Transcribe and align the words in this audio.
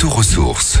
retour 0.00 0.16
aux 0.16 0.22
sources. 0.22 0.78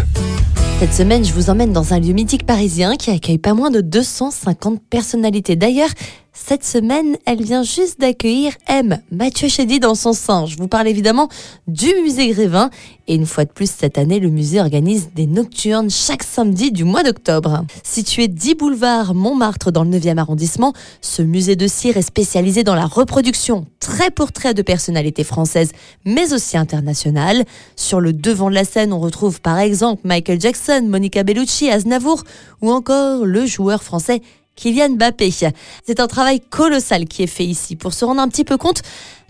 Cette 0.80 0.94
semaine, 0.94 1.22
je 1.22 1.34
vous 1.34 1.50
emmène 1.50 1.74
dans 1.74 1.92
un 1.92 2.00
lieu 2.00 2.14
mythique 2.14 2.46
parisien 2.46 2.96
qui 2.96 3.10
accueille 3.10 3.36
pas 3.36 3.52
moins 3.52 3.70
de 3.70 3.82
250 3.82 4.80
personnalités. 4.88 5.54
D'ailleurs, 5.54 5.90
cette 6.32 6.64
semaine, 6.64 7.16
elle 7.26 7.42
vient 7.42 7.62
juste 7.62 8.00
d'accueillir 8.00 8.52
M. 8.66 8.98
Mathieu 9.12 9.48
Chédy 9.48 9.78
dans 9.78 9.94
son 9.94 10.12
sein. 10.12 10.46
Je 10.46 10.56
vous 10.56 10.68
parle 10.68 10.88
évidemment 10.88 11.28
du 11.66 11.88
musée 12.02 12.28
Grévin. 12.28 12.70
Et 13.08 13.14
une 13.14 13.26
fois 13.26 13.44
de 13.44 13.50
plus, 13.50 13.68
cette 13.70 13.98
année, 13.98 14.20
le 14.20 14.30
musée 14.30 14.60
organise 14.60 15.10
des 15.14 15.26
nocturnes 15.26 15.90
chaque 15.90 16.22
samedi 16.22 16.70
du 16.70 16.84
mois 16.84 17.02
d'octobre. 17.02 17.64
Situé 17.82 18.28
10 18.28 18.54
boulevard 18.54 19.14
Montmartre 19.14 19.72
dans 19.72 19.84
le 19.84 19.90
9e 19.90 20.18
arrondissement, 20.18 20.72
ce 21.00 21.20
musée 21.20 21.56
de 21.56 21.66
cire 21.66 21.96
est 21.96 22.02
spécialisé 22.02 22.62
dans 22.62 22.76
la 22.76 22.86
reproduction 22.86 23.66
très 23.80 24.10
portrait 24.10 24.54
de 24.54 24.62
personnalités 24.62 25.24
françaises, 25.24 25.72
mais 26.04 26.32
aussi 26.32 26.56
internationales. 26.56 27.44
Sur 27.74 28.00
le 28.00 28.12
devant 28.12 28.48
de 28.48 28.54
la 28.54 28.64
scène, 28.64 28.92
on 28.92 29.00
retrouve 29.00 29.40
par 29.40 29.58
exemple 29.58 30.02
Michael 30.04 30.40
Jackson, 30.40 30.69
Monica 30.78 31.24
Bellucci, 31.24 31.68
Aznavour 31.68 32.22
ou 32.62 32.70
encore 32.70 33.26
le 33.26 33.44
joueur 33.44 33.82
français 33.82 34.22
Kylian 34.54 34.90
Mbappé. 34.90 35.30
C'est 35.84 36.00
un 36.00 36.06
travail 36.06 36.40
colossal 36.40 37.06
qui 37.06 37.22
est 37.22 37.26
fait 37.26 37.44
ici. 37.44 37.76
Pour 37.76 37.92
se 37.92 38.04
rendre 38.04 38.20
un 38.20 38.28
petit 38.28 38.44
peu 38.44 38.56
compte, 38.56 38.82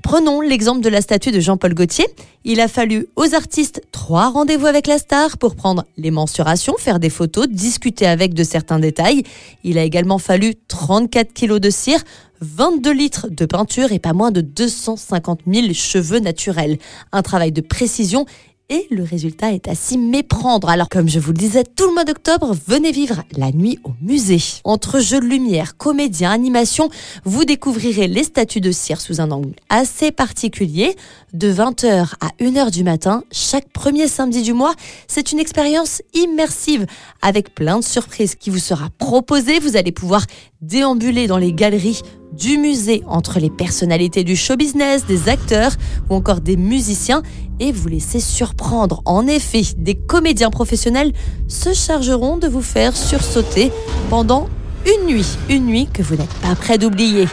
prenons 0.03 0.41
l'exemple 0.41 0.81
de 0.81 0.89
la 0.89 1.01
statue 1.01 1.31
de 1.31 1.41
Jean-Paul 1.41 1.73
Gaultier. 1.73 2.07
Il 2.45 2.61
a 2.61 2.69
fallu 2.69 3.07
aux 3.17 3.35
artistes 3.35 3.83
trois 3.93 4.29
rendez-vous 4.29 4.67
avec 4.67 4.87
la 4.87 4.99
star 4.99 5.39
pour 5.39 5.55
prendre 5.55 5.85
les 5.97 6.11
mensurations, 6.11 6.75
faire 6.79 6.99
des 6.99 7.11
photos, 7.11 7.49
discuter 7.49 8.07
avec 8.07 8.35
de 8.35 8.45
certains 8.45 8.79
détails. 8.79 9.23
Il 9.65 9.79
a 9.79 9.85
également 9.85 10.19
fallu 10.19 10.55
34 10.69 11.33
kilos 11.33 11.61
de 11.61 11.71
cire, 11.71 12.03
22 12.41 12.93
litres 12.93 13.29
de 13.29 13.45
peinture 13.45 13.93
et 13.93 13.99
pas 13.99 14.15
moins 14.15 14.31
de 14.31 14.41
250 14.41 15.41
000 15.47 15.73
cheveux 15.75 16.21
naturels. 16.21 16.79
Un 17.13 17.23
travail 17.23 17.53
de 17.53 17.61
précision 17.61 18.27
et 18.71 18.87
le 18.91 19.03
résultat 19.03 19.53
est 19.53 19.69
à 19.69 19.75
s'y 19.75 19.99
méprendre. 19.99 20.71
Alors 20.71 20.89
comme 20.89 21.09
je 21.09 21.19
vous 21.19 21.33
le 21.33 21.39
disais, 21.39 21.65
tout 21.65 21.89
le 21.89 21.93
mois 21.93 22.05
d'octobre, 22.05 22.57
venez 22.67 22.93
vivre 22.93 23.25
la 23.37 23.51
nuit 23.51 23.79
au 23.85 23.91
musée. 24.01 24.41
Entre 24.65 25.01
jeux 25.01 25.21
de 25.21 25.27
lumière, 25.27 25.77
comédiens, 25.77 26.31
animation, 26.31 26.89
vous 27.25 27.45
découvrirez 27.45 28.07
les 28.07 28.23
statues 28.23 28.61
de 28.61 28.71
cire 28.71 29.01
sous 29.01 29.21
un 29.21 29.31
angle 29.33 29.55
assez 29.69 30.13
particulier. 30.13 30.97
De 31.35 31.53
20h 31.53 32.15
à 32.21 32.29
1h 32.41 32.71
du 32.71 32.85
matin, 32.85 33.25
chaque 33.31 33.69
premier 33.69 34.09
samedi 34.09 34.43
du 34.43 34.53
mois, 34.53 34.75
c'est 35.09 35.33
une 35.33 35.39
expérience 35.39 36.03
immersive 36.15 36.87
avec 37.23 37.55
plein 37.55 37.79
de 37.79 37.85
surprises 37.85 38.37
qui 38.37 38.51
vous 38.51 38.59
sera 38.59 38.89
proposée. 38.99 39.59
Vous 39.59 39.77
allez 39.77 39.93
pouvoir 39.93 40.25
déambuler 40.61 41.27
dans 41.27 41.39
les 41.39 41.53
galeries 41.53 42.03
du 42.33 42.59
musée 42.59 43.03
entre 43.07 43.39
les 43.39 43.51
personnalités 43.51 44.25
du 44.25 44.37
show 44.37 44.57
business, 44.57 45.07
des 45.07 45.29
acteurs 45.29 45.73
ou 46.09 46.15
encore 46.15 46.41
des 46.41 46.57
musiciens 46.57 47.23
et 47.59 47.73
vous 47.73 47.89
laisser 47.89 48.21
surprendre. 48.21 49.03
En 49.05 49.27
effet, 49.27 49.63
des 49.77 49.95
comédiens 49.95 50.51
professionnels 50.51 51.13
se 51.49 51.73
chargeront 51.73 52.37
de 52.37 52.49
vous 52.49 52.63
faire 52.63 52.97
sursauter 52.97 53.71
pendant 54.09 54.49
une 54.87 55.15
nuit, 55.15 55.27
une 55.49 55.67
nuit 55.67 55.89
que 55.93 56.03
vous 56.03 56.17
n'êtes 56.17 56.35
pas 56.35 56.55
prêt 56.55 56.79
d'oublier. 56.79 57.27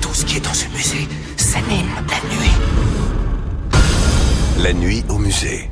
Tout 0.00 0.14
ce 0.14 0.24
qui 0.24 0.36
est 0.36 0.44
dans 0.44 0.54
ce 0.54 0.66
musée 0.68 1.08
s'anime 1.36 1.88
la 2.08 2.36
nuit. 2.36 2.50
La 4.62 4.72
nuit 4.72 5.02
au 5.08 5.18
musée. 5.18 5.68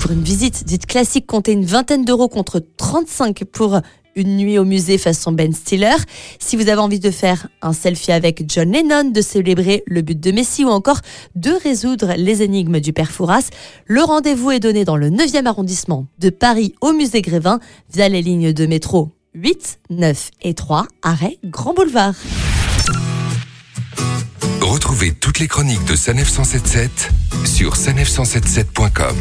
Pour 0.00 0.12
une 0.12 0.22
visite 0.22 0.64
dite 0.64 0.86
classique, 0.86 1.26
comptez 1.26 1.52
une 1.52 1.64
vingtaine 1.64 2.04
d'euros 2.04 2.28
contre 2.28 2.62
35 2.76 3.44
pour 3.50 3.80
une 4.18 4.36
nuit 4.36 4.58
au 4.58 4.64
musée 4.64 4.98
façon 4.98 5.32
Ben 5.32 5.52
Stiller. 5.52 5.96
Si 6.38 6.56
vous 6.56 6.68
avez 6.68 6.80
envie 6.80 7.00
de 7.00 7.10
faire 7.10 7.48
un 7.62 7.72
selfie 7.72 8.12
avec 8.12 8.44
John 8.48 8.70
Lennon, 8.70 9.10
de 9.10 9.20
célébrer 9.22 9.84
le 9.86 10.02
but 10.02 10.18
de 10.18 10.30
Messi 10.32 10.64
ou 10.64 10.68
encore 10.68 11.00
de 11.34 11.52
résoudre 11.62 12.12
les 12.16 12.42
énigmes 12.42 12.80
du 12.80 12.92
père 12.92 13.10
Fouras, 13.10 13.48
le 13.86 14.02
rendez-vous 14.02 14.50
est 14.50 14.60
donné 14.60 14.84
dans 14.84 14.96
le 14.96 15.10
9e 15.10 15.46
arrondissement 15.46 16.06
de 16.18 16.30
Paris 16.30 16.74
au 16.80 16.92
musée 16.92 17.22
Grévin 17.22 17.60
via 17.92 18.08
les 18.08 18.22
lignes 18.22 18.52
de 18.52 18.66
métro 18.66 19.10
8, 19.34 19.80
9 19.90 20.30
et 20.42 20.54
3, 20.54 20.86
arrêt 21.02 21.38
Grand 21.44 21.74
Boulevard. 21.74 22.14
Retrouvez 24.60 25.12
toutes 25.12 25.38
les 25.38 25.48
chroniques 25.48 25.84
de 25.84 25.96
Sanef 25.96 26.28
177 26.28 27.10
sur 27.44 27.74
sanef177.com. 27.74 29.16